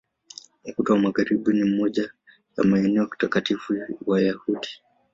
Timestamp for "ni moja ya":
1.53-2.63